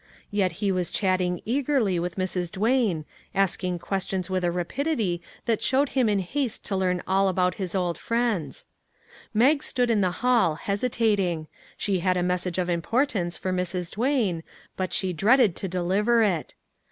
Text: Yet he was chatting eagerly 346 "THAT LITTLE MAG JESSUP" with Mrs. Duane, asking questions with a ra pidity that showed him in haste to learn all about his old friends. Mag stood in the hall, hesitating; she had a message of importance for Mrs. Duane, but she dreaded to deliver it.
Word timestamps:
Yet 0.31 0.53
he 0.53 0.71
was 0.71 0.89
chatting 0.89 1.43
eagerly 1.45 1.93
346 1.97 2.49
"THAT 2.49 2.59
LITTLE 2.59 2.73
MAG 2.73 2.79
JESSUP" 2.87 3.03
with 3.03 3.03
Mrs. 3.03 3.03
Duane, 3.03 3.05
asking 3.43 3.77
questions 3.87 4.29
with 4.31 4.43
a 4.43 4.51
ra 4.51 4.63
pidity 4.67 5.21
that 5.45 5.61
showed 5.61 5.89
him 5.89 6.09
in 6.09 6.17
haste 6.21 6.65
to 6.65 6.75
learn 6.75 7.03
all 7.05 7.27
about 7.27 7.53
his 7.61 7.75
old 7.75 7.99
friends. 7.99 8.65
Mag 9.31 9.61
stood 9.61 9.91
in 9.91 10.01
the 10.01 10.09
hall, 10.25 10.55
hesitating; 10.55 11.45
she 11.77 11.99
had 11.99 12.17
a 12.17 12.23
message 12.23 12.57
of 12.57 12.67
importance 12.67 13.37
for 13.37 13.53
Mrs. 13.53 13.91
Duane, 13.91 14.41
but 14.75 14.91
she 14.91 15.13
dreaded 15.13 15.55
to 15.57 15.67
deliver 15.67 16.23
it. 16.23 16.55